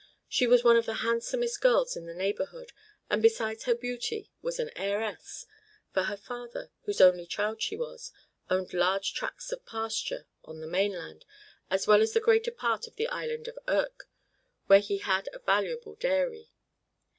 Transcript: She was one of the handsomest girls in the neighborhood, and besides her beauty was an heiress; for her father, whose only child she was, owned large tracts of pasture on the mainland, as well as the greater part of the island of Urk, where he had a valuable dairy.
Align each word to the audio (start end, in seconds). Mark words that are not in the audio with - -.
She 0.27 0.47
was 0.47 0.63
one 0.63 0.77
of 0.77 0.87
the 0.87 0.95
handsomest 1.05 1.61
girls 1.61 1.95
in 1.95 2.07
the 2.07 2.15
neighborhood, 2.15 2.71
and 3.07 3.21
besides 3.21 3.65
her 3.65 3.75
beauty 3.75 4.31
was 4.41 4.57
an 4.57 4.71
heiress; 4.75 5.45
for 5.93 6.05
her 6.05 6.17
father, 6.17 6.71
whose 6.85 6.99
only 6.99 7.27
child 7.27 7.61
she 7.61 7.75
was, 7.77 8.11
owned 8.49 8.73
large 8.73 9.13
tracts 9.13 9.51
of 9.51 9.63
pasture 9.63 10.25
on 10.43 10.59
the 10.59 10.65
mainland, 10.65 11.23
as 11.69 11.85
well 11.85 12.01
as 12.01 12.13
the 12.13 12.19
greater 12.19 12.49
part 12.49 12.87
of 12.87 12.95
the 12.95 13.09
island 13.09 13.47
of 13.47 13.59
Urk, 13.67 14.09
where 14.65 14.79
he 14.79 14.97
had 14.97 15.29
a 15.33 15.37
valuable 15.37 15.93
dairy. 15.93 16.49